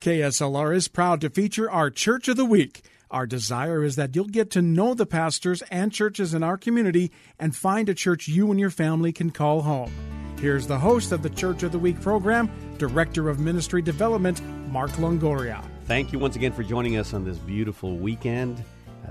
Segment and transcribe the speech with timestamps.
[0.00, 2.84] KSLR is proud to feature our Church of the Week.
[3.10, 7.10] Our desire is that you'll get to know the pastors and churches in our community
[7.38, 9.90] and find a church you and your family can call home.
[10.38, 14.40] Here's the host of the Church of the Week program, Director of Ministry Development,
[14.70, 15.64] Mark Longoria.
[15.86, 18.62] Thank you once again for joining us on this beautiful weekend.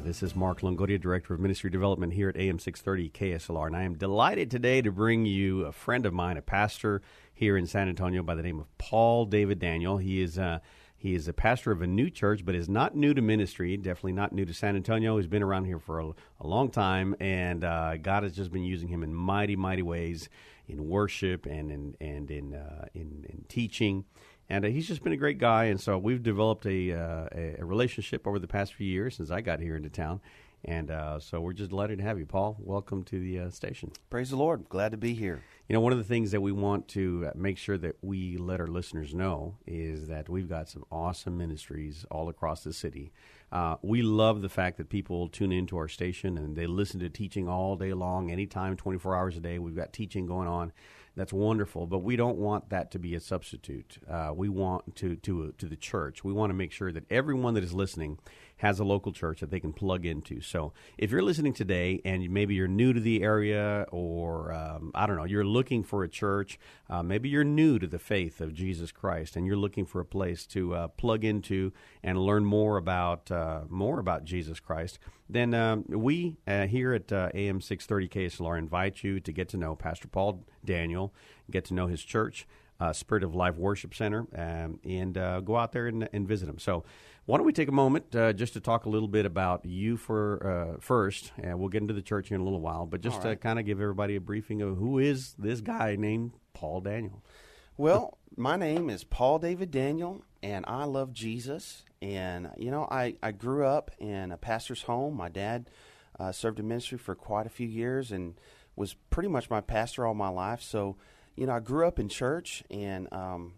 [0.06, 3.82] This is Mark Longoria, Director of Ministry Development here at AM 630 KSLR, and I
[3.82, 7.02] am delighted today to bring you a friend of mine, a pastor
[7.34, 9.98] here in San Antonio by the name of Paul David Daniel.
[9.98, 10.60] He is uh,
[10.96, 13.78] he is a pastor of a new church, but is not new to ministry.
[13.78, 15.18] Definitely not new to San Antonio.
[15.18, 18.64] He's been around here for a, a long time, and uh, God has just been
[18.64, 20.30] using him in mighty, mighty ways
[20.68, 24.06] in worship and in and in uh, in, in, teaching.
[24.50, 27.28] And uh, he's just been a great guy, and so we've developed a, uh,
[27.60, 30.22] a relationship over the past few years since I got here into town.
[30.68, 32.58] And uh, so we're just delighted to have you, Paul.
[32.60, 33.92] Welcome to the uh, station.
[34.10, 34.68] Praise the Lord.
[34.68, 35.44] Glad to be here.
[35.70, 38.38] You know, one of the things that we want to uh, make sure that we
[38.38, 43.12] let our listeners know is that we've got some awesome ministries all across the city.
[43.52, 47.10] Uh, we love the fact that people tune into our station and they listen to
[47.10, 49.60] teaching all day long, anytime, 24 hours a day.
[49.60, 50.72] We've got teaching going on.
[51.16, 54.00] That's wonderful, but we don't want that to be a substitute.
[54.10, 56.24] Uh, we want to to to the church.
[56.26, 58.20] We want to make sure that everyone that is listening
[58.58, 60.40] has a local church that they can plug into.
[60.42, 65.06] So if you're listening today and maybe you're new to the area or um, I
[65.06, 66.58] don't know, you're looking for a church,
[66.90, 70.06] uh, maybe you're new to the faith of Jesus Christ and you're looking for a
[70.06, 75.54] place to uh, plug into and learn more about uh, more about Jesus Christ, then
[75.54, 79.76] um, we uh, here at uh, AM 630 KSLR invite you to get to know
[79.76, 81.14] Pastor Paul Daniel,
[81.50, 82.48] get to know his church.
[82.78, 85.14] Uh, Spirit of Life Worship Center, um, and
[85.46, 86.60] go out there and, and visit him.
[86.60, 86.84] So,
[87.26, 89.98] why don't we take a moment uh, just to talk a little bit about you
[89.98, 93.02] for uh, first, and we'll get into the church here in a little while, but
[93.02, 93.32] just right.
[93.32, 97.24] to kind of give everybody a briefing of who is this guy named Paul Daniel.
[97.78, 101.84] Well, my name is Paul David Daniel, and I love Jesus.
[102.06, 105.18] And you know, I I grew up in a pastor's home.
[105.18, 105.72] My dad
[106.20, 108.36] uh, served in ministry for quite a few years and
[108.76, 110.62] was pretty much my pastor all my life.
[110.62, 110.98] So,
[111.36, 113.54] you know, I grew up in church, and um,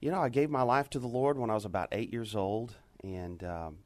[0.00, 2.34] you know, I gave my life to the Lord when I was about eight years
[2.34, 3.78] old and um,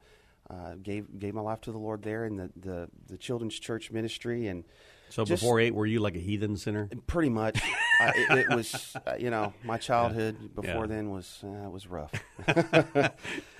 [0.48, 3.90] uh, gave gave my life to the Lord there in the, the, the children's church
[3.90, 4.46] ministry.
[4.46, 4.64] And
[5.10, 6.88] so just, before eight, were you like a heathen sinner?
[7.06, 7.60] Pretty much.
[8.00, 10.48] I, it, it, was, uh, you know, my childhood yeah.
[10.54, 10.86] before yeah.
[10.86, 12.12] then was uh, was rough.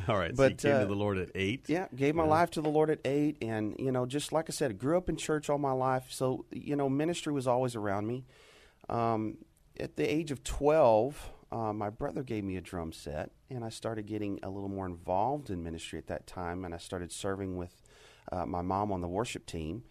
[0.09, 1.65] All right, but so you came to uh, the Lord at eight.
[1.69, 2.31] Yeah, gave my yeah.
[2.31, 4.97] life to the Lord at eight, and you know, just like I said, I grew
[4.97, 8.25] up in church all my life, so you know, ministry was always around me.
[8.89, 9.39] Um,
[9.81, 13.71] at the age of twelve, uh, my brother gave me a drum set, and I
[13.71, 17.57] started getting a little more involved in ministry at that time, and I started serving
[17.57, 17.83] with
[18.31, 19.85] uh, my mom on the worship team.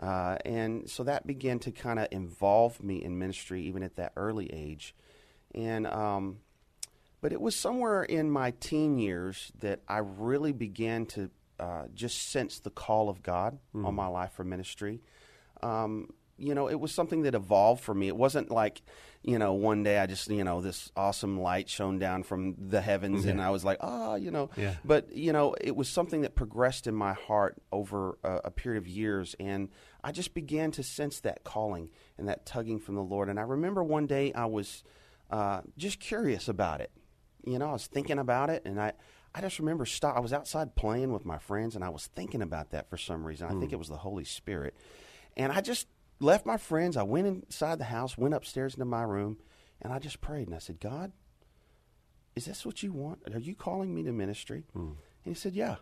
[0.00, 4.12] Uh, and so that began to kind of involve me in ministry even at that
[4.16, 4.94] early age.
[5.54, 6.38] And, um,
[7.20, 11.30] but it was somewhere in my teen years that I really began to
[11.60, 13.86] uh, just sense the call of God mm.
[13.86, 15.00] on my life for ministry.
[15.62, 18.08] Um, you know, it was something that evolved for me.
[18.08, 18.82] It wasn't like,
[19.22, 22.80] you know, one day I just, you know, this awesome light shone down from the
[22.80, 24.50] heavens and I was like, ah, oh, you know.
[24.56, 24.74] Yeah.
[24.84, 28.82] But, you know, it was something that progressed in my heart over a, a, period
[28.82, 29.36] of years.
[29.38, 29.68] And
[30.02, 33.28] I just began to sense that calling and that tugging from the Lord.
[33.28, 34.82] And I remember one day I was
[35.30, 36.90] uh, just curious about it.
[37.46, 38.92] You know, I was thinking about it and I,
[39.32, 40.16] I just remember stop.
[40.16, 43.24] I was outside playing with my friends and I was thinking about that for some
[43.24, 43.46] reason.
[43.46, 43.74] I think hmm.
[43.74, 44.76] it was the Holy Spirit.
[45.36, 45.86] And I just
[46.22, 46.96] left my friends.
[46.96, 49.38] I went inside the house, went upstairs into my room,
[49.80, 50.46] and I just prayed.
[50.46, 51.12] And I said, God,
[52.34, 53.20] is this what you want?
[53.32, 54.64] Are you calling me to ministry?
[54.72, 54.92] Hmm.
[55.24, 55.76] And he said, Yeah.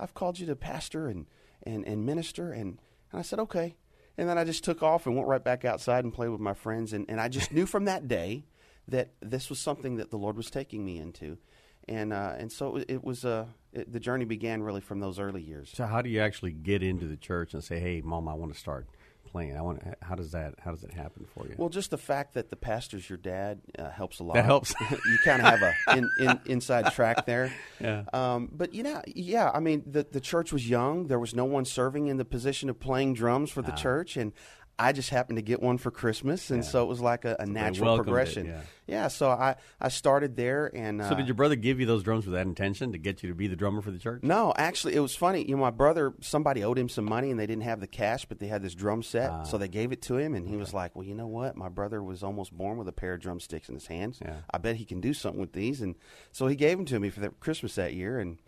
[0.00, 1.26] I've called you to pastor and,
[1.64, 2.52] and, and minister.
[2.52, 2.78] And,
[3.10, 3.76] and I said, Okay.
[4.16, 6.54] And then I just took off and went right back outside and played with my
[6.54, 6.92] friends.
[6.92, 8.44] And, and I just knew from that day
[8.88, 11.38] that this was something that the Lord was taking me into.
[11.86, 15.18] And, uh, and so it, it was uh, it, the journey began really from those
[15.18, 15.70] early years.
[15.72, 18.52] So, how do you actually get into the church and say, Hey, mom, I want
[18.52, 18.88] to start?
[19.30, 19.56] Playing?
[19.56, 19.82] I want.
[20.02, 20.54] How does that?
[20.58, 21.54] How does it happen for you?
[21.56, 24.34] Well, just the fact that the pastor's your dad uh, helps a lot.
[24.34, 24.74] That helps.
[24.90, 27.52] you kind of have a in, in, inside track there.
[27.80, 28.04] Yeah.
[28.12, 29.52] Um, but you know, yeah.
[29.54, 31.06] I mean, the the church was young.
[31.06, 33.76] There was no one serving in the position of playing drums for the ah.
[33.76, 34.32] church, and
[34.80, 37.46] I just happened to get one for Christmas, and so it was like a, a
[37.46, 38.54] natural welcomed it, progression.
[38.86, 39.08] yeah.
[39.08, 42.26] so I, I started there, and uh, So did your brother give you those drums
[42.26, 44.22] with that intention to get you to be the drummer for the church?
[44.22, 45.42] no, actually, it was funny.
[45.44, 48.24] You know, my brother, somebody owed him some money, and they didn't have the cash,
[48.26, 49.42] but they had this drum set, Ah.
[49.42, 51.56] so they gave it to him, and he was like, "Well, you know what?
[51.56, 54.20] My brother was almost born with a pair of drumsticks in his hands.
[54.24, 54.36] Yeah.
[54.50, 55.96] I bet he can do something with these." And
[56.30, 58.38] so he gave them to me for Christmas that year, and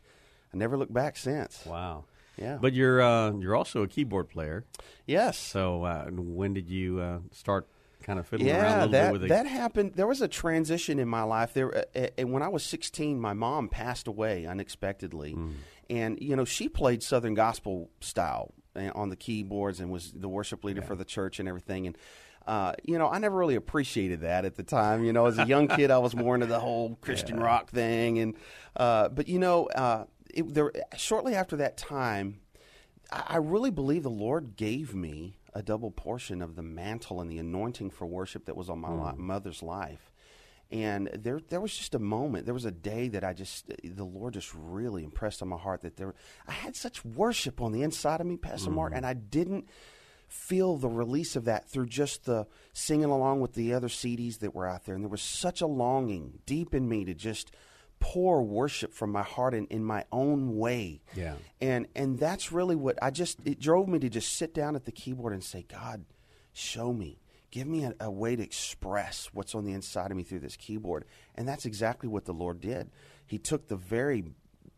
[0.54, 1.66] I never looked back since.
[1.66, 2.04] Wow.
[2.36, 2.58] Yeah.
[2.60, 4.64] But you're uh, you're also a keyboard player.
[5.06, 5.38] Yes.
[5.38, 7.66] So uh, when did you uh, start
[8.02, 9.28] kind of fiddling around a Yeah, little that bit with it?
[9.28, 9.92] that happened.
[9.94, 11.52] There was a transition in my life.
[11.52, 15.50] There, uh, uh, when I was 16, my mom passed away unexpectedly, Hmm.
[15.90, 20.28] and you know she played Southern gospel style uh, on the keyboards and was the
[20.28, 21.86] worship leader for the church and everything.
[21.88, 21.98] And
[22.46, 25.04] uh, you know, I never really appreciated that at the time.
[25.04, 28.18] You know, as a young kid, I was more into the whole Christian rock thing,
[28.18, 28.34] and
[28.76, 30.04] uh, but you know, uh,
[30.34, 32.40] it, there shortly after that time.
[33.12, 37.30] I I really believe the Lord gave me a double portion of the mantle and
[37.30, 39.26] the anointing for worship that was on my li- hmm.
[39.26, 40.12] mother's life.
[40.72, 42.44] And there, there was just a moment.
[42.44, 45.80] There was a day that I just, the Lord just really impressed on my heart
[45.80, 46.14] that there,
[46.46, 48.98] I had such worship on the inside of me, Pastor Mark, hmm.
[48.98, 49.68] and I didn't
[50.28, 54.54] feel the release of that through just the singing along with the other CDs that
[54.54, 54.94] were out there.
[54.94, 57.50] And there was such a longing deep in me to just
[58.00, 61.02] pour worship from my heart in, in my own way.
[61.14, 61.34] Yeah.
[61.60, 64.84] And and that's really what I just it drove me to just sit down at
[64.84, 66.04] the keyboard and say, God,
[66.52, 67.20] show me.
[67.50, 70.56] Give me a, a way to express what's on the inside of me through this
[70.56, 71.04] keyboard.
[71.34, 72.90] And that's exactly what the Lord did.
[73.26, 74.24] He took the very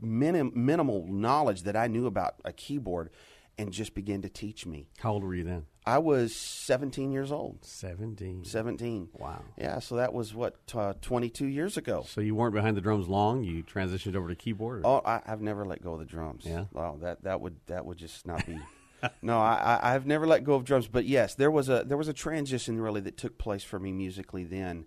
[0.01, 3.11] minim, minimal knowledge that I knew about a keyboard
[3.58, 4.88] and just began to teach me.
[4.99, 5.66] How old were you then?
[5.84, 7.64] I was 17 years old.
[7.64, 8.44] Seventeen.
[8.44, 9.08] 17.
[9.14, 9.43] Wow.
[9.58, 12.04] Yeah, so that was what, uh, 22 years ago.
[12.08, 13.43] So you weren't behind the drums long.
[13.43, 14.82] You transitioned over to keyboard.
[14.84, 16.44] Oh, I, I've never let go of the drums.
[16.46, 16.64] Yeah?
[16.75, 18.60] Oh, that that would that would just not be.
[19.22, 20.87] no, I, I I've never let go of drums.
[20.87, 23.90] But yes, there was a there was a transition really that took place for me
[23.90, 24.87] musically then,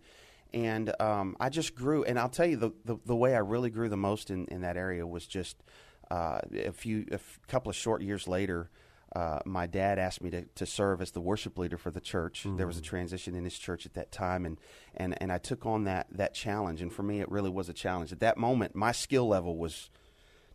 [0.53, 2.03] and um, I just grew.
[2.05, 4.61] And I'll tell you the, the the way I really grew the most in in
[4.61, 5.57] that area was just
[6.11, 8.69] uh, a few a couple of short years later.
[9.15, 12.45] Uh, my dad asked me to, to serve as the worship leader for the church.
[12.45, 14.57] There was a transition in his church at that time, and,
[14.97, 16.81] and, and I took on that that challenge.
[16.81, 18.11] And for me, it really was a challenge.
[18.11, 19.89] At that moment, my skill level was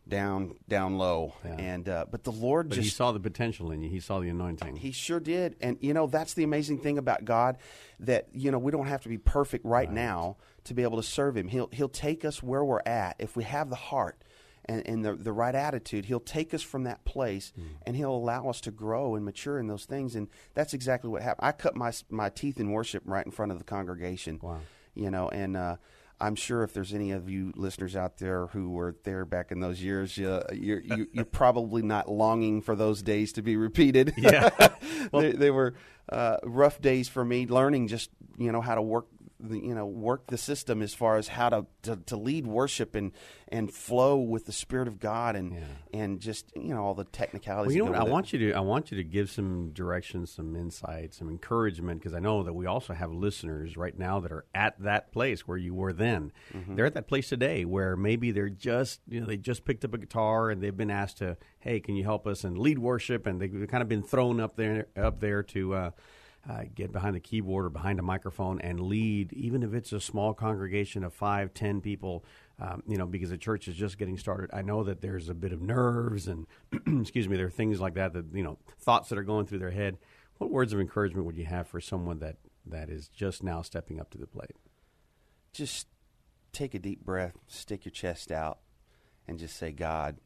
[0.07, 1.55] down down low, Yeah.
[1.57, 3.89] and uh, but the Lord but just he saw the potential in you.
[3.89, 4.77] He saw the anointing.
[4.77, 5.57] he sure did.
[5.61, 7.59] And, you know, that's the amazing thing about God
[8.01, 11.03] that, you know, we don't have to be perfect right, now to be able to
[11.07, 11.49] serve Him.
[11.49, 13.17] He'll, he'll take us where we're at.
[13.19, 14.23] If we have the heart
[14.71, 17.63] and, and the, the right attitude, He'll take us from that place Hmm.
[17.87, 20.15] and He'll allow us to grow and mature in those things.
[20.15, 21.47] And that's exactly what happened.
[21.49, 24.39] I cut my, my teeth in worship right in front of the congregation.
[24.41, 24.61] Wow.
[24.95, 25.77] You know, and, uh,
[26.23, 29.61] I'm sure if there's any of you listeners out there who were there back in
[29.61, 34.13] those years, uh, you're, you, you're probably not longing for those days to be repeated.
[34.19, 34.51] Yeah.
[35.15, 35.73] they, they were
[36.11, 39.07] uh, rough days for me, learning just you know how to work
[39.49, 43.13] you know work the system as far as how to to, to lead worship and
[43.49, 45.57] and flow with the spirit of God and
[45.93, 47.69] and just you know all the technicalities.
[47.69, 48.09] Well, you know what?
[48.09, 52.01] I want you to I want you to give some direction, some insight, some encouragement
[52.01, 55.47] because I know that we also have listeners right now that are at that place
[55.47, 56.33] where you were then.
[56.55, 56.77] Mm-hmm.
[56.77, 59.95] They're at that place today where maybe they're just you know they just picked up
[59.95, 63.27] a guitar and they've been asked to hey can you help us and lead worship
[63.27, 65.75] and they've kind of been thrown up there up there to.
[65.75, 65.91] Uh,
[66.49, 70.01] uh, get behind the keyboard or behind a microphone and lead, even if it's a
[70.01, 72.25] small congregation of five, ten people,
[72.59, 74.51] um, you know, because the church is just getting started.
[74.53, 76.47] I know that there's a bit of nerves and,
[77.01, 79.59] excuse me, there are things like that that, you know, thoughts that are going through
[79.59, 79.99] their head.
[80.39, 82.37] What words of encouragement would you have for someone that,
[82.67, 84.57] that is just now stepping up to the plate?
[85.53, 85.89] just
[86.53, 88.59] take a deep breath, stick your chest out,
[89.27, 90.19] and just say, God,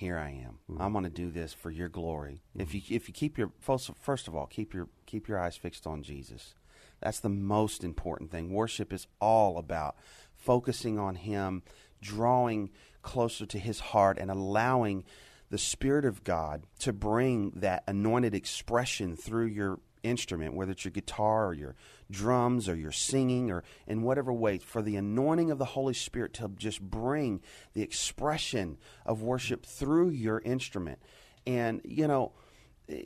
[0.00, 0.58] here I am.
[0.70, 0.80] Mm-hmm.
[0.80, 2.40] I'm going to do this for your glory.
[2.56, 5.58] If you if you keep your first, first of all, keep your keep your eyes
[5.58, 6.54] fixed on Jesus.
[7.02, 8.50] That's the most important thing.
[8.50, 9.96] Worship is all about
[10.34, 11.62] focusing on him,
[12.00, 12.70] drawing
[13.02, 15.04] closer to his heart and allowing
[15.50, 20.92] the spirit of God to bring that anointed expression through your instrument, whether it's your
[20.92, 21.76] guitar or your
[22.10, 26.34] drums or your singing or in whatever way, for the anointing of the Holy Spirit
[26.34, 27.40] to just bring
[27.74, 30.98] the expression of worship through your instrument.
[31.46, 32.32] And, you know,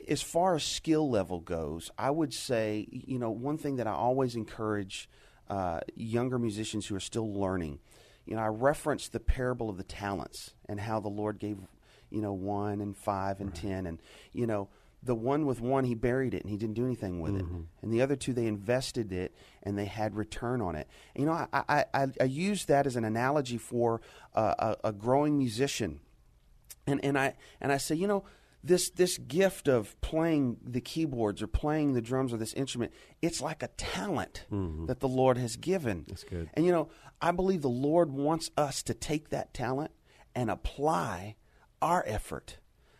[0.07, 3.93] as far as skill level goes, I would say, you know, one thing that I
[3.93, 5.09] always encourage
[5.47, 7.79] uh, younger musicians who are still learning,
[8.25, 11.59] you know, I reference the parable of the talents and how the Lord gave,
[12.09, 13.85] you know, one and five and ten.
[13.85, 14.01] And,
[14.33, 14.69] you know,
[15.05, 17.45] the one with one, he buried it and he didn't do anything with it.
[17.81, 19.33] And the other two, they invested it
[19.63, 20.89] and they had return on it.
[21.15, 24.01] You know, I, I, I, I use that as an analogy for
[24.33, 25.99] uh, a, a growing musician
[26.87, 28.23] and and I and I say, you know,
[28.63, 33.41] this this gift of playing the keyboards or playing the drums or this instrument, it's
[33.41, 34.45] like a talent
[34.87, 35.99] that the Lord has given.
[35.99, 36.09] Mm-hmm.
[36.09, 36.49] That's good.
[36.53, 36.89] And you know,
[37.21, 39.91] I believe the Lord wants us to take that talent
[40.33, 41.35] and apply
[41.81, 42.57] our effort,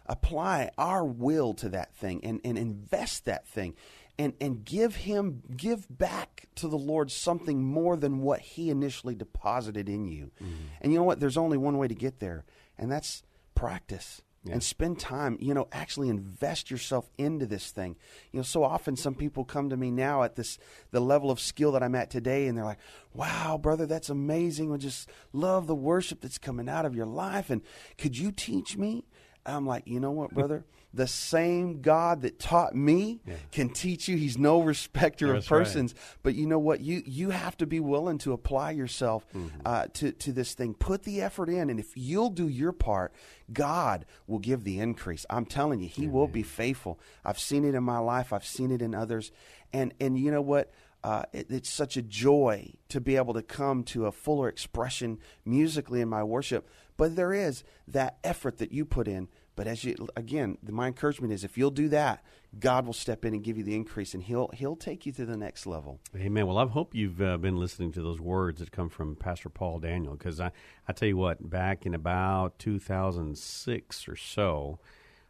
[0.08, 3.76] apply our will to that thing and, and invest that thing
[4.18, 9.16] and, and give him give back to the Lord something more than what he initially
[9.16, 10.32] deposited in you.
[10.42, 10.54] Mm-hmm.
[10.82, 11.20] And you know what?
[11.20, 12.46] There's only one way to get there,
[12.78, 13.24] and that's
[13.56, 14.22] practice
[14.54, 17.96] and spend time you know actually invest yourself into this thing
[18.32, 20.58] you know so often some people come to me now at this
[20.92, 22.80] the level of skill that i'm at today and they're like
[23.14, 27.50] wow brother that's amazing i just love the worship that's coming out of your life
[27.50, 27.62] and
[27.98, 29.04] could you teach me
[29.46, 30.66] i'm like you know what brother?
[30.94, 33.20] The same god that taught me
[33.52, 34.16] can teach you.
[34.16, 35.58] He's no respecter That's of right.
[35.66, 35.94] persons.
[36.24, 36.80] But you know what?
[36.80, 39.60] You you have to be willing to apply yourself Mm-hmm.
[39.66, 40.74] uh, to to this thing.
[40.74, 43.14] Put the effort in and if you'll do your part
[43.52, 45.26] god will give the increase.
[45.30, 46.98] I'm telling you he will be faithful.
[47.26, 48.32] I've seen it in my life.
[48.32, 49.34] I've seen it in others.
[49.74, 50.72] And and you know what?
[51.04, 55.20] Uh, it, it's such a joy to be able to come to a fuller expression
[55.44, 59.86] musically in my worship but there is that effort that you put in but as
[59.86, 62.24] you again, the- my encouragement is if you'll do that,
[62.60, 65.26] God will step in and give you the increase, and He'll He'll take you to
[65.26, 66.02] the next level.
[66.16, 66.46] Amen.
[66.46, 69.80] Well, I hope you've uh, been listening to those words that come from Pastor Paul
[69.80, 70.52] Daniel, because I,
[70.90, 74.80] I tell you what, back in about 2006 or so,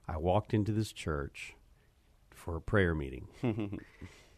[0.07, 1.53] I walked into this church
[2.31, 3.27] for a prayer meeting.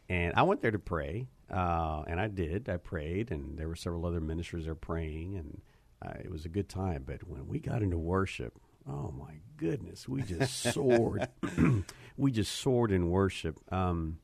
[0.09, 2.67] and I went there to pray, uh, and I did.
[2.67, 5.61] I prayed, and there were several other ministers there praying, and
[6.05, 7.03] uh, it was a good time.
[7.05, 8.53] But when we got into worship,
[8.87, 11.27] oh my goodness, we just soared.
[12.17, 13.59] we just soared in worship.
[13.71, 14.19] Um,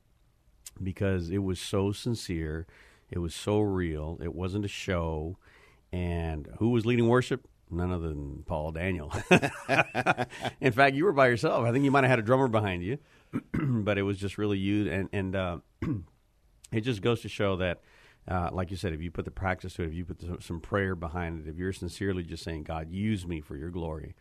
[0.82, 2.66] because it was so sincere,
[3.10, 5.38] it was so real, it wasn't a show.
[5.92, 7.46] And who was leading worship?
[7.70, 9.12] None other than Paul Daniel.
[10.60, 11.64] In fact, you were by yourself.
[11.64, 12.98] I think you might have had a drummer behind you,
[13.52, 14.90] but it was just really you.
[14.90, 15.58] And and uh,
[16.72, 17.80] it just goes to show that,
[18.28, 20.38] uh, like you said, if you put the practice to it, if you put the,
[20.40, 24.14] some prayer behind it, if you're sincerely just saying, "God, use me for Your glory,"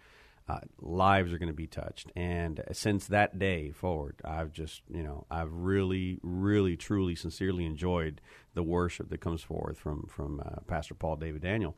[0.47, 2.11] uh, lives are going to be touched.
[2.15, 8.19] And since that day forward, I've just, you know, I've really, really, truly, sincerely enjoyed
[8.53, 11.75] the worship that comes forth from from uh, Pastor Paul David Daniel.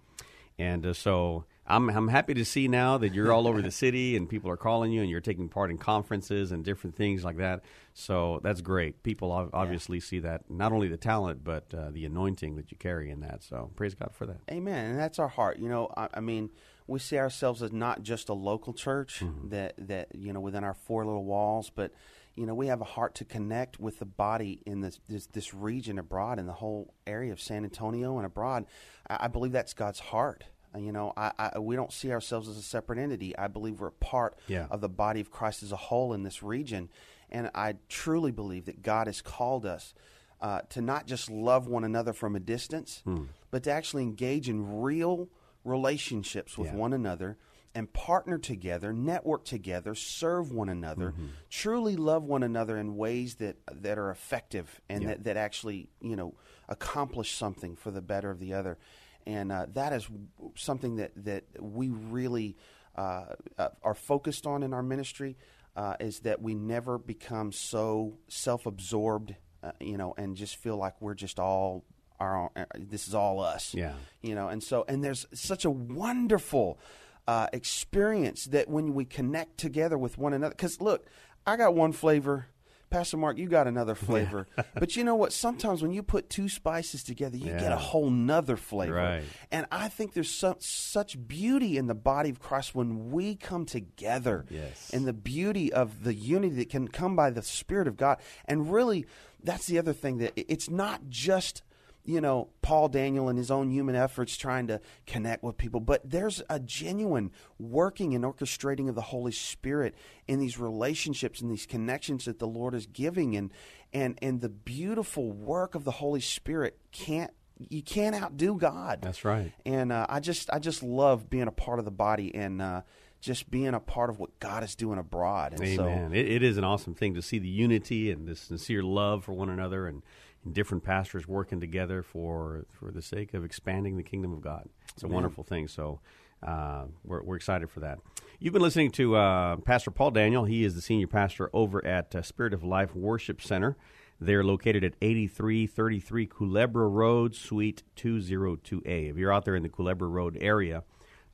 [0.58, 4.16] And uh, so I'm I'm happy to see now that you're all over the city
[4.16, 7.38] and people are calling you and you're taking part in conferences and different things like
[7.38, 7.64] that.
[7.94, 9.02] So that's great.
[9.04, 12.78] People ob- obviously see that not only the talent but uh, the anointing that you
[12.78, 13.44] carry in that.
[13.44, 14.38] So praise God for that.
[14.52, 14.92] Amen.
[14.92, 15.58] And that's our heart.
[15.58, 16.52] You know, I, I mean,
[16.88, 20.76] we see ourselves as not just a local church that that you know within our
[20.76, 21.92] four little walls, but
[22.36, 25.54] you know we have a heart to connect with the body in this this, this
[25.54, 28.66] region abroad in the whole area of San Antonio and abroad.
[29.10, 30.44] I, I believe that's God's heart.
[30.76, 33.38] Uh, You know, I, I, we don't see ourselves as a separate entity.
[33.38, 34.68] I believe we're a part Yeah.
[34.70, 36.90] of the body of Christ as a whole in this region,
[37.30, 39.94] and I truly believe that God has called us
[40.42, 43.04] uh, to not just love one another from a distance,
[43.52, 45.30] but to actually engage in real
[45.64, 46.76] relationships with Yeah.
[46.76, 47.38] one another
[47.74, 51.14] and partner together, network together, serve one another,
[51.50, 55.08] truly love one another in ways that that are effective and Yeah.
[55.10, 56.36] that, that actually you know
[56.70, 58.78] accomplish something for the better of the other,
[59.26, 60.08] and uh, that is
[60.56, 62.56] something that that we really
[62.96, 63.26] uh,
[63.58, 65.38] uh, are focused on in our ministry.
[65.76, 70.94] Uh, is that we never become so self-absorbed, uh, you know, and just feel like
[71.02, 71.84] we're just all
[72.18, 73.92] our uh, this is all us Yeah.
[74.22, 76.80] you know and so and there's such a wonderful
[77.28, 81.08] uh, experience that when we connect together with one another because look
[81.46, 82.48] i got one flavor
[82.90, 84.48] pastor mark you got another flavor.
[84.74, 85.34] But you know what?
[85.34, 88.94] Sometimes when you put two spices together you get a whole nother flavor.
[88.96, 89.24] Right.
[89.52, 93.66] and i think there's su- such beauty in the body of christ when we come
[93.66, 94.92] together Yes.
[94.94, 98.20] and the beauty of the unity that can come by the spirit of god.
[98.46, 99.06] And really
[99.44, 101.62] that's the other thing that it's not just
[102.06, 106.08] you know, Paul Daniel and his own human efforts trying to connect with people, but
[106.10, 109.96] there's a genuine working and orchestrating of the Holy Spirit
[110.28, 113.52] in these relationships and these connections that the Lord is giving, and
[113.92, 119.00] and and the beautiful work of the Holy Spirit can't you can't outdo God.
[119.02, 119.52] That's right.
[119.66, 122.82] And uh, I just I just love being a part of the body and uh,
[123.20, 125.54] just being a part of what God is doing abroad.
[125.54, 126.12] And Amen.
[126.12, 129.24] so it, it is an awesome thing to see the unity and the sincere love
[129.24, 130.04] for one another and,
[130.46, 134.70] and different pastors working together for for the sake of expanding the kingdom of God.
[134.94, 135.68] It's a wonderful thing.
[135.68, 136.00] So
[136.44, 138.00] uh, we're, we're excited for that.
[138.40, 140.46] You've been listening to uh, Pastor Paul Daniel.
[140.46, 143.76] He is the senior pastor over at uh, Spirit of Life Worship Center.
[144.20, 149.10] They're located at 8333 Culebra Road, Suite 202A.
[149.10, 150.84] If you're out there in the Culebra Road area,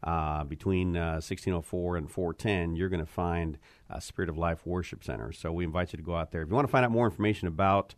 [0.03, 3.57] uh, between uh, 1604 and 410, you're going to find
[3.89, 5.31] uh, Spirit of Life Worship Center.
[5.31, 6.41] So we invite you to go out there.
[6.41, 7.95] If you want to find out more information about uh,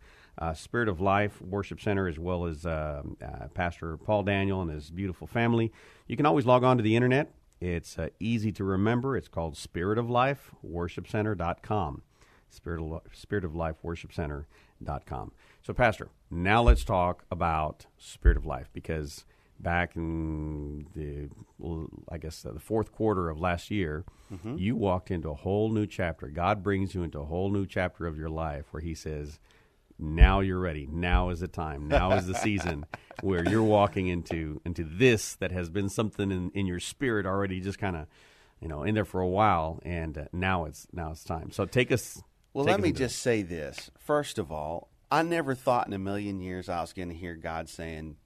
[0.54, 4.90] Spirit of Life Worship Center, as well as uh, uh, Pastor Paul Daniel and his
[4.90, 5.72] beautiful family,
[6.06, 7.32] you can always log on to the internet.
[7.60, 9.16] It's uh, easy to remember.
[9.16, 12.02] It's called Spirit of Life Worship Center.com.
[12.50, 15.32] Spirit of, Spirit of Life Worship Center.com.
[15.62, 19.24] So, Pastor, now let's talk about Spirit of Life because
[19.58, 21.30] back in the,
[22.10, 24.56] I guess, the fourth quarter of last year, mm-hmm.
[24.58, 26.28] you walked into a whole new chapter.
[26.28, 29.38] God brings you into a whole new chapter of your life where He says,
[29.98, 30.88] now you're ready.
[30.90, 31.88] Now is the time.
[31.88, 32.86] Now is the season
[33.22, 37.60] where you're walking into into this that has been something in, in your spirit already,
[37.60, 38.06] just kind of,
[38.60, 41.50] you know, in there for a while, and uh, now it's now it's time.
[41.52, 42.22] So take us.
[42.52, 43.90] Well, take let us me just say this.
[43.98, 47.34] First of all, I never thought in a million years I was going to hear
[47.36, 48.16] God saying,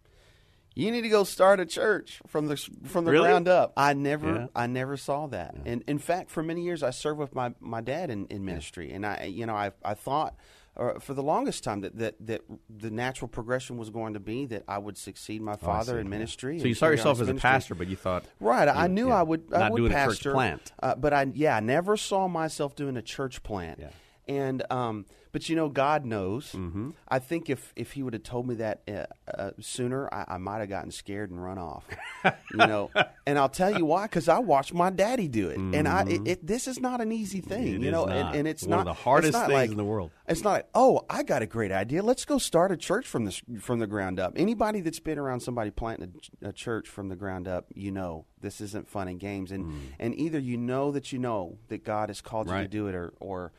[0.75, 3.29] "You need to go start a church from the from the Really?
[3.29, 4.47] ground up." I never Yeah.
[4.57, 5.55] I never saw that.
[5.67, 8.91] And in fact, for many years I served with my, my dad in, in ministry,
[8.93, 10.35] and I you know I I thought.
[10.79, 14.47] Or for the longest time, that, that, that the natural progression was going to be
[14.47, 15.99] that I would succeed my Oh, father see.
[16.01, 16.61] in ministry.
[16.61, 19.23] So you saw yourself as a pastor, but you thought Right, I knew yeah, I
[19.25, 19.45] would.
[19.53, 20.73] I not would doing a church pastor, plant.
[20.81, 23.81] Uh, but I, yeah, I never saw myself doing a church plant.
[23.81, 23.89] Yeah.
[24.29, 26.53] And um, but you know, God knows.
[26.53, 26.91] Mm-hmm.
[27.09, 30.39] I think if if He would have told me that uh, uh, sooner, I, I
[30.39, 31.87] might have gotten scared and run off.
[32.25, 32.91] you know,
[33.27, 36.21] and I'll tell you why, because I watched my daddy do it, and I it,
[36.27, 37.65] it, this is not an easy thing.
[37.67, 37.83] Mm-hmm.
[37.83, 39.77] It you know, and, and it's One not of the hardest not things like- in
[39.79, 40.11] the world.
[40.29, 42.03] It's not like, oh, I got a great idea.
[42.03, 44.35] Let's go start a church from the from the ground up.
[44.37, 48.27] Anybody that's been around somebody planting a, a church from the ground up, you know
[48.43, 49.51] this isn't fun and games.
[49.51, 52.71] And and either you know that you know that God has called you to Mm.
[52.71, 53.53] Do it, or or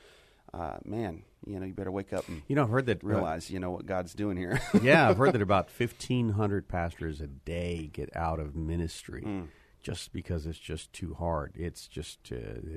[0.54, 3.04] uh, man, you know, you better wake up and You know, I've heard that.
[3.04, 4.60] uh, realize you know what God's doing here.
[4.82, 9.42] yeah, I've heard that about fifteen hundred pastors a day get out of ministry Hmm.
[9.82, 11.54] just because it's just too hard.
[11.56, 12.36] It's just uh,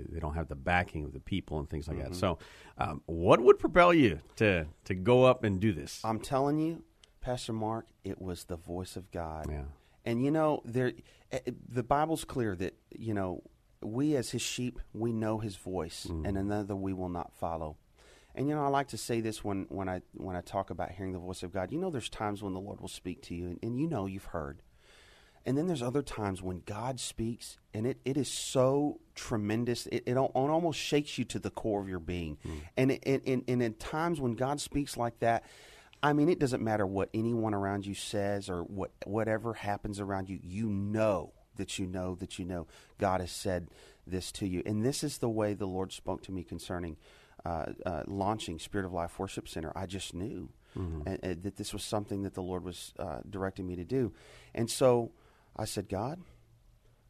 [0.09, 2.11] they don't have the backing of the people and things like Mm-hmm.
[2.13, 2.17] that.
[2.17, 2.39] So,
[2.79, 6.01] um, what would propel you to to go up and do this?
[6.05, 6.85] I'm telling you,
[7.21, 9.47] Pastor Mark, it was the voice of God.
[9.51, 9.65] Yeah.
[10.05, 10.93] And you know, there,
[11.31, 13.43] eh, eh, the Bible's clear that you know
[13.85, 16.27] we as His sheep, we know His voice, mm.
[16.27, 17.77] and another we will not follow.
[18.35, 20.93] And you know, I like to say this when, when I when I talk about
[20.93, 21.71] hearing the voice of God.
[21.73, 24.07] You know, there's times when the Lord will speak to you, and, and you know
[24.07, 24.63] you've heard.
[25.45, 29.87] And then there's other times when God speaks, and it, it is so tremendous.
[29.89, 32.39] It, it, it almost shakes you to the core of your being.
[32.47, 32.61] Mm.
[32.77, 35.45] And, it, and, and, and in times when God speaks like that,
[36.01, 40.29] I mean, it doesn't matter what anyone around you says or what whatever happens around
[40.29, 40.39] you.
[40.43, 42.67] You know that you know that you know
[42.99, 43.69] God has said
[44.07, 46.97] this to you, and this is the way the Lord spoke to me concerning
[47.45, 49.73] uh, uh, launching Spirit of Life Worship Center.
[49.75, 50.51] I just knew
[51.07, 54.13] and, and that this was something that the Lord was uh, directing me to do,
[54.55, 55.13] and so
[55.57, 56.19] I said, God,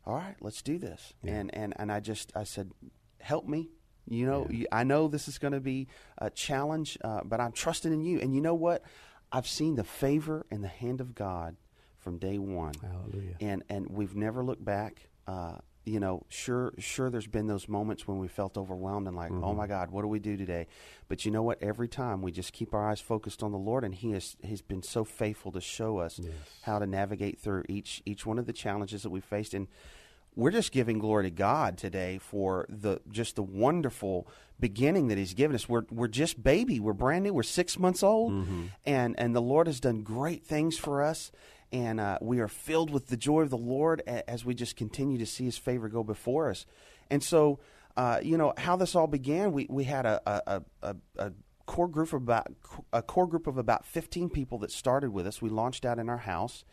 [0.05, 1.15] all right, let's do this.
[1.25, 2.73] And and and I just I said,
[3.21, 3.71] help me.
[4.09, 5.87] You know, you, I know this is going to be
[6.19, 8.19] a challenge, uh, but I'm trusting in you.
[8.19, 8.83] And you know what?
[9.31, 11.57] I've seen the favor and the hand of God
[12.03, 12.75] from day one.
[12.83, 13.37] Hallelujah.
[13.41, 15.09] And and we've never looked back.
[15.27, 17.11] Uh, you know, sure, sure.
[17.11, 20.09] There's been those moments when we felt overwhelmed and like, oh my God, what do
[20.09, 20.69] we do today?
[21.09, 21.61] But you know what?
[21.61, 24.63] Every time we just keep our eyes focused on the Lord, and He has He's
[24.63, 26.21] been so faithful to show us
[26.63, 29.55] how to navigate through each each one of the challenges that we faced.
[29.55, 29.67] And
[30.37, 34.29] we're just giving glory to God today for the just the wonderful
[34.61, 35.69] beginning that He's given us.
[35.69, 36.79] We're we're just baby.
[36.79, 37.35] We're brand new.
[37.35, 38.47] We're six months old,
[38.87, 41.33] and and the Lord has done great things for us.
[41.73, 45.19] And uh, we are filled with the joy of the Lord as we just continue
[45.19, 46.67] to see His favor go before us.
[47.11, 47.61] And so,
[47.97, 51.33] uh, you know, how this all began, we, we had a, a, a, a
[51.67, 52.49] core group of about
[52.93, 55.41] a core group of about 15 people that started with us.
[55.41, 56.65] We launched out in our house,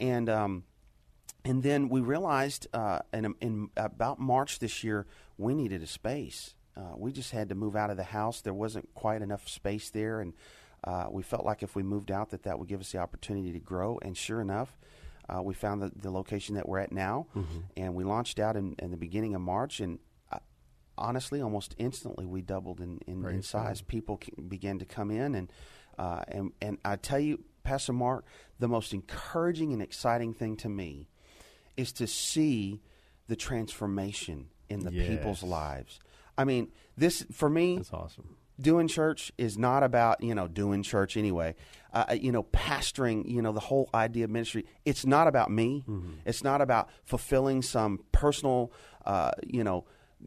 [0.00, 0.64] and um,
[1.44, 5.06] and then we realized uh, in, in about March this year
[5.38, 6.54] we needed a space.
[6.76, 8.40] Uh, we just had to move out of the house.
[8.40, 10.32] There wasn't quite enough space there, and
[10.84, 13.52] uh, we felt like if we moved out, that that would give us the opportunity
[13.52, 13.98] to grow.
[14.02, 14.76] And sure enough,
[15.28, 17.26] uh, we found the, the location that we're at now,
[17.76, 19.80] and we launched out in, in the beginning of March.
[19.80, 19.98] And
[20.32, 20.38] uh,
[20.98, 23.80] honestly, almost instantly, we doubled in, in, in size.
[23.82, 25.52] People c- began to come in, and
[25.98, 28.24] uh, and and I tell you, Pastor Mark,
[28.58, 31.08] the most encouraging and exciting thing to me
[31.76, 32.80] is to see
[33.28, 36.00] the transformation in the people's lives.
[36.36, 38.36] I mean, this for me That's awesome.
[38.60, 41.54] Doing church is not about you know doing church anyway
[41.92, 45.84] uh, you know pastoring you know the whole idea of ministry it's not about me
[46.24, 48.70] it's not about fulfilling some personal
[49.06, 49.84] uh, you know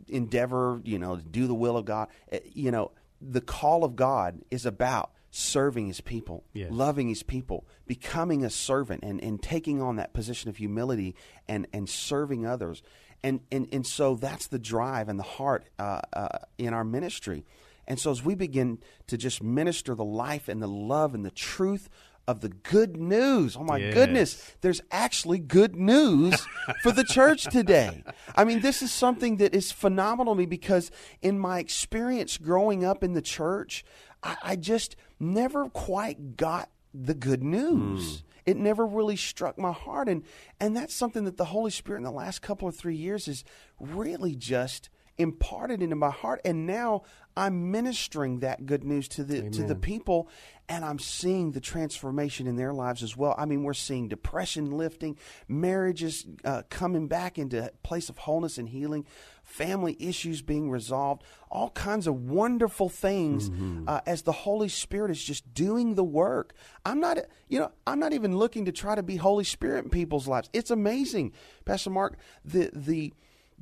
[0.07, 2.91] endeavor you know to do the will of god Uh, you know
[3.21, 6.69] the call of god is about serving his people, Yes.
[6.71, 11.15] loving his people, becoming a servant and, and taking on that position of humility
[11.47, 12.83] and, and serving others.
[13.23, 17.45] And, and, and so that's the drive and the heart uh, uh, in our ministry.
[17.87, 21.31] And so as we begin to just minister the life and the love and the
[21.31, 21.89] truth
[22.25, 23.93] of the good news, oh my Yes.
[23.93, 26.45] goodness, there's actually good news
[26.81, 28.01] for the church today.
[28.35, 30.89] I mean, this is something that is phenomenal to me because
[31.21, 33.83] in my experience growing up in the church,
[34.23, 38.19] I, I just never quite got the good news.
[38.19, 38.25] Hmm.
[38.45, 40.23] It never really struck my heart, and
[40.59, 43.45] and that's something that the Holy Spirit in the last couple of three years is
[43.79, 47.03] really just imparted into my heart, and now
[47.35, 50.29] I'm ministering that good news to the to the people,
[50.69, 53.35] and I'm seeing the transformation in their lives as well.
[53.37, 58.57] I mean, we're seeing depression lifting, marriages uh, coming back into a place of wholeness
[58.57, 59.05] and healing,
[59.43, 63.49] family issues being resolved, all kinds of wonderful things
[63.87, 66.53] uh, as the Holy Spirit is just doing the work.
[66.85, 67.17] I'm not,
[67.49, 70.49] you know, I'm not even looking to try to be Holy Spirit in people's lives.
[70.53, 71.33] It's amazing,
[71.65, 73.13] Pastor Mark, the the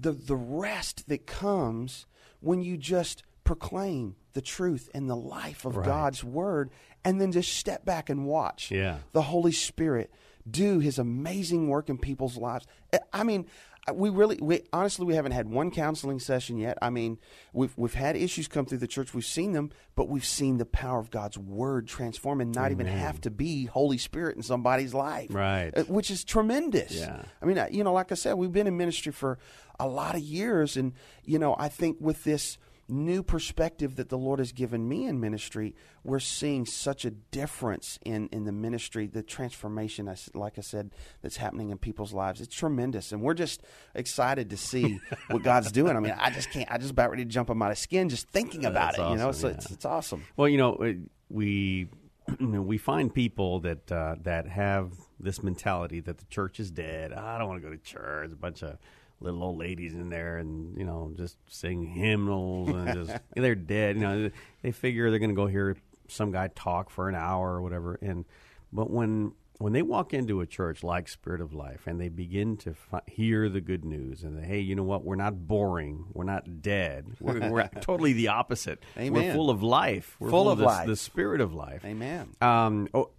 [0.02, 2.06] the the rest that comes
[2.40, 6.70] when you just proclaim the truth and the life of God's word
[7.04, 8.98] and then just step back and watch Yeah.
[9.12, 10.12] the Holy Spirit
[10.50, 12.66] do his amazing work in people's lives.
[13.14, 13.46] I mean,
[13.94, 16.78] we really we honestly we haven't had one counseling session yet.
[16.82, 17.17] I mean,
[17.52, 19.13] we've we've had issues come through the church.
[19.13, 22.86] We've seen them, but we've seen the power of God's word transform and not even
[22.86, 25.34] have to be Holy Spirit in somebody's life.
[25.34, 25.72] Right.
[25.76, 26.94] Uh, Which is tremendous.
[26.94, 27.24] Yeah.
[27.41, 29.39] I mean, you know, like I said, we've been in ministry for
[29.80, 30.94] a lot of years, and
[31.26, 32.60] you know, I think with this
[32.91, 37.97] new perspective that the Lord has given me in ministry, we're seeing such a difference
[38.06, 40.13] in in the ministry, the transformation.
[40.34, 42.41] Like I said, that's happening in people's lives.
[42.41, 43.63] It's tremendous, and we're just
[43.95, 44.99] excited to see
[45.30, 45.95] what God's doing.
[45.95, 46.69] I mean, I just can't.
[46.71, 49.12] I just about ready to jump on my skin just thinking about That's it.
[49.12, 49.54] You know, so yeah.
[49.56, 50.23] it's it's awesome.
[50.36, 50.93] Well, you know, uh,
[51.30, 51.88] we
[52.39, 56.71] you know, we find people that uh, that have this mentality that the church is
[56.71, 57.13] dead.
[57.13, 58.32] I don't want to go to church.
[58.32, 58.77] A bunch of
[59.21, 63.95] little old ladies in there, and you know, just sing hymnals and just they're dead.
[63.95, 64.31] You know,
[64.62, 67.97] they figure they're going to go hear some guy talk for an hour or whatever.
[68.01, 68.25] And
[68.73, 72.57] but when when they walk into a church like Spirit of Life and they begin
[72.57, 75.03] to fi- hear the good news and they hey, you know what?
[75.05, 76.05] We're not boring.
[76.13, 77.05] We're not dead.
[77.19, 78.84] We're, we're totally the opposite.
[78.97, 79.13] Amen.
[79.13, 80.15] We're full of life.
[80.19, 80.88] We're Full full, of the, life.
[80.88, 81.86] the spirit of life.
[81.86, 82.29] Amen.
[82.41, 83.12] Um, oh,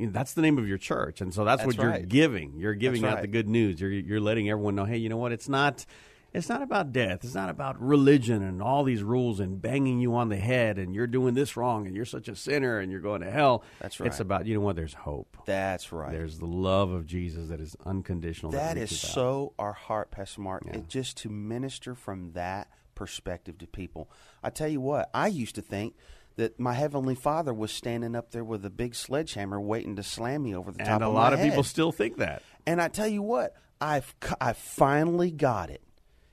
[0.00, 2.54] that's the name of your church, and so that's, That's what you're giving.
[2.56, 3.22] You're giving That's out right.
[3.22, 3.80] the good news.
[3.80, 5.32] You're you're letting everyone know, hey, you know what?
[5.32, 5.86] It's not.
[6.32, 7.20] It's not about death.
[7.22, 10.92] It's not about religion and all these rules and banging you on the head and
[10.92, 13.62] you're doing this wrong and you're such a sinner and you're going to hell.
[13.80, 14.08] That's right.
[14.08, 14.74] It's about you know what?
[14.74, 15.36] There's hope.
[15.46, 16.10] That's right.
[16.10, 18.50] There's the love of Jesus that is unconditional.
[18.50, 19.14] That is reaches out.
[19.14, 20.66] so our heart, Pastor Mark.
[20.66, 24.10] It, just to minister from that perspective to people.
[24.42, 25.94] I tell you what, I used to think
[26.36, 30.42] that my heavenly Father was standing up there with a big sledgehammer, waiting to slam
[30.42, 32.42] me over the top And a lot of people still think that.
[32.66, 35.82] And I tell you what, I've I finally got it.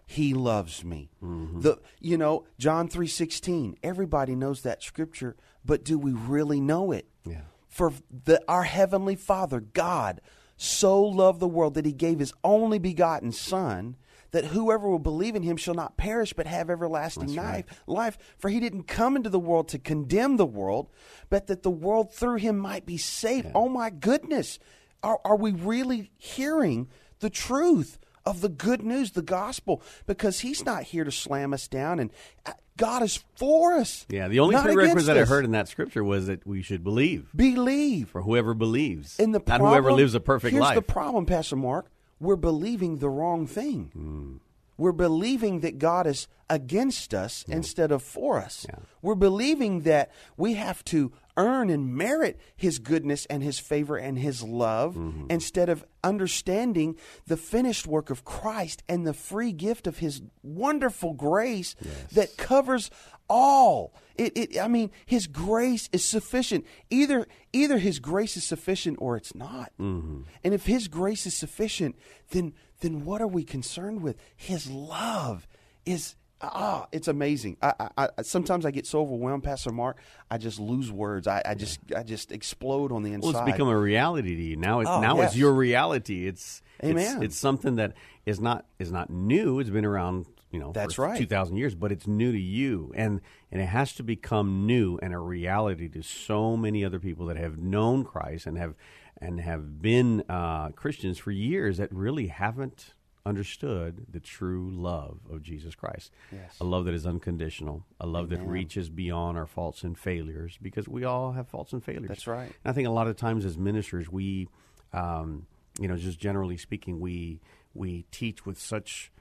[0.06, 1.10] He loves me.
[1.24, 1.62] Mm-hmm.
[1.62, 3.78] The you know John three sixteen.
[3.84, 7.08] Everybody knows that scripture, but do we really know it?
[7.26, 7.42] Yeah.
[7.68, 7.94] For
[8.26, 10.22] the our heavenly Father God
[10.58, 13.96] so loved the world that He gave His only begotten Son,
[14.32, 17.66] that whoever will believe in Him shall not perish but have everlasting life.
[17.86, 18.18] Life.
[18.38, 20.90] For He didn't come into the world to condemn the world,
[21.30, 23.50] but that the world through Him might be saved.
[23.54, 24.60] Oh my goodness!
[25.04, 26.88] Are, are we really hearing
[27.20, 29.82] the truth of the good news, the gospel?
[30.06, 32.12] Because He's not here to slam us down, and
[32.46, 34.06] uh, God is for us.
[34.10, 37.30] Yeah, the only not prerequisite I heard in that scripture was that we should believe.
[37.36, 38.10] Believe.
[38.10, 40.76] For whoever believes, And the not problem, whoever lives a perfect here's life.
[40.76, 41.92] the problem, Pastor Mark.
[42.22, 43.90] We're believing the wrong thing.
[43.94, 44.36] Hmm.
[44.78, 48.66] We're believing that God is against us instead of for us.
[48.68, 48.80] Yeah.
[49.02, 54.18] We're believing that we have to earn and merit His goodness and His favor and
[54.18, 55.28] His love Mm-hmm.
[55.30, 56.96] instead of understanding
[57.28, 61.76] the finished work of Christ and the free gift of His wonderful grace
[62.14, 62.90] that covers
[63.30, 63.94] all.
[64.16, 66.66] It, it, I mean, His grace is sufficient.
[66.90, 69.72] Either, either His grace is sufficient or it's not.
[69.80, 70.22] Mm-hmm.
[70.44, 71.96] And if His grace is sufficient,
[72.32, 74.18] then then what are we concerned with?
[74.36, 75.48] His love
[75.86, 77.58] is ah, it's amazing.
[77.62, 79.98] I, I, I sometimes I get so overwhelmed, Pastor Mark,
[80.30, 81.28] I just lose words.
[81.28, 83.34] I, I just I just explode on the inside.
[83.34, 84.80] Well, it's become a reality to you now.
[84.82, 85.30] It, Oh, now yes.
[85.32, 86.28] it's your reality.
[86.28, 87.18] It's Amen.
[87.18, 87.94] It's, it's something that
[88.26, 89.60] is not is not new.
[89.60, 91.18] It's been around, you know, That's for right.
[91.18, 94.98] two thousand years, but it's new to you, and and it has to become new
[95.02, 98.74] and a reality to so many other people that have known Christ and have
[99.20, 102.94] and have been uh, Christians for years that really haven't
[103.26, 106.12] understood the true love of Jesus Christ.
[106.32, 106.58] Yes.
[106.60, 110.88] A love that is unconditional, a love that reaches beyond our faults and failures because
[110.88, 112.08] we all have faults and failures.
[112.08, 112.52] That's right.
[112.64, 114.48] And I think a lot of times as ministers, we,
[114.94, 115.46] um,
[115.80, 117.40] you know, just generally speaking, we
[117.74, 119.12] we teach with such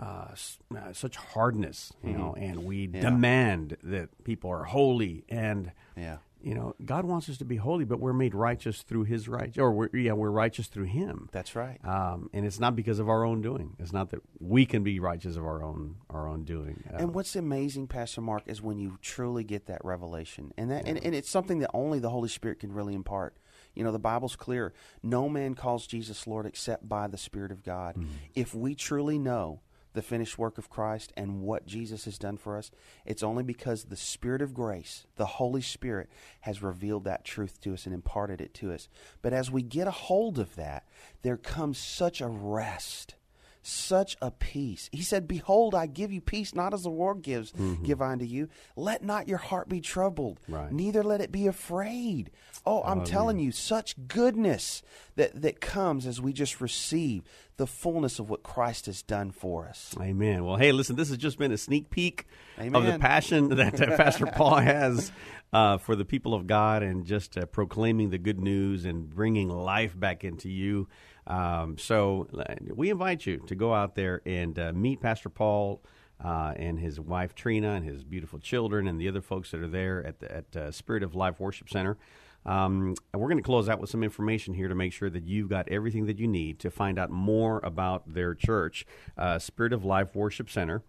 [0.00, 0.34] uh,
[0.76, 2.96] uh, such hardness, you know, and we Mm-hmm.
[2.96, 3.02] Yeah.
[3.02, 6.18] demand that people are holy and Yeah.
[6.42, 9.56] you know, God wants us to be holy, but we're made righteous through His right,
[9.58, 11.28] or we're, yeah, we're righteous through Him.
[11.32, 11.78] That's right.
[11.84, 13.76] Um, and it's not because of our own doing.
[13.78, 16.82] It's not that we can be righteous of our own our own doing.
[16.90, 20.88] Uh, And what's amazing, Pastor Mark, is when you truly get that revelation, and that,
[20.88, 23.36] and, and it's something that only the Holy Spirit can really impart.
[23.74, 27.62] You know, the Bible's clear: no man calls Jesus Lord except by the Spirit of
[27.62, 27.96] God.
[28.34, 29.60] If we truly know
[29.92, 32.70] the finished work of Christ and what Jesus has done for us,
[33.04, 36.08] it's only because the Spirit of grace, the Holy Spirit,
[36.40, 38.88] has revealed that truth to us and imparted it to us.
[39.22, 40.86] But as we get a hold of that,
[41.22, 43.14] there comes such a rest
[43.62, 44.88] such a peace.
[44.92, 48.48] He said, Behold, I give you peace, not as the world gives, give unto you.
[48.76, 50.72] Let not your heart be troubled, Right.
[50.72, 52.30] neither let it be afraid.
[52.66, 54.82] Oh, I'm telling you, such goodness
[55.16, 57.22] that, that comes as we just receive
[57.56, 59.94] the fullness of what Christ has done for us.
[60.00, 60.44] Amen.
[60.44, 62.26] Well, hey, listen, this has just been a sneak peek
[62.58, 65.10] of the passion that uh, Pastor Paul has
[65.52, 69.48] uh, for the people of God and just uh, proclaiming the good news and bringing
[69.48, 70.88] life back into you.
[71.30, 72.28] Um, so
[72.74, 75.82] we invite you to go out there and uh, meet Pastor Paul.
[76.22, 79.68] Uh, and his wife Trina and his beautiful children and the other folks that are
[79.68, 81.96] there at the, at uh, Spirit of Life Worship Center.
[82.44, 85.48] Um, we're going to close out with some information here to make sure that you've
[85.48, 88.84] got everything that you need to find out more about their church,
[89.16, 90.82] uh, Spirit of Life Worship Center.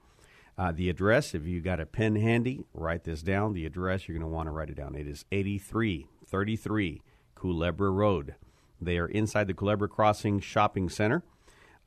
[0.58, 3.54] Uh, the address, if you've got a pen handy, write this down.
[3.54, 4.96] The address, you're going to want to write it down.
[4.96, 7.02] It is 8333
[7.36, 8.36] Culebra Road.
[8.82, 11.24] They are inside the Culebra Crossing Shopping Center.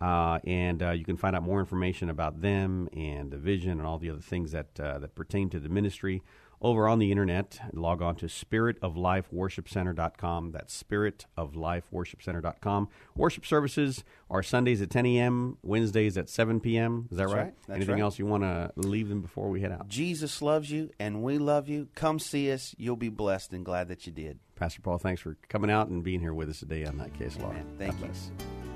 [0.01, 3.83] Uh, and uh, you can find out more information about them and the vision and
[3.83, 6.23] all the other things that uh, that pertain to the ministry
[6.64, 7.61] over on the internet.
[7.74, 10.50] Log on to spiritoflifeworshipcenter.com.
[10.53, 12.88] That's spiritoflifeworshipcenter.com.
[13.14, 17.07] Worship services are Sundays at 10 a.m., Wednesdays at 7 p.m.
[17.11, 17.42] Is that That's right?
[17.44, 17.55] right.
[17.68, 18.03] That's Anything right.
[18.03, 19.88] else you want to leave them before we head out?
[19.88, 21.88] Jesus loves you, and we love you.
[21.94, 22.74] Come see us.
[22.79, 24.38] You'll be blessed and glad that you did.
[24.57, 27.50] Pastor Paul, thanks for coming out and being here with us today on that KSLR.
[27.50, 27.66] Amen.
[27.79, 28.07] Thank God you.
[28.07, 28.31] bless.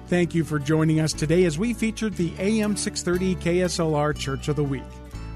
[0.08, 4.56] Thank you for joining us today as we featured the AM 630 KSLR Church of
[4.56, 4.82] the Week.